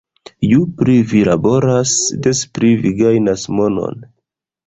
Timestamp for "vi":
1.11-1.19, 2.85-2.93